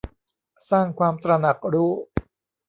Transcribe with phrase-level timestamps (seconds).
[0.69, 1.91] สร้างความตระหนักรู้